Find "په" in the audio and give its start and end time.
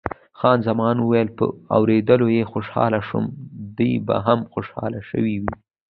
1.37-1.45